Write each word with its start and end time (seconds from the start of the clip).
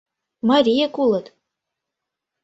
Марияк 0.47 0.95
улыт. 1.03 1.25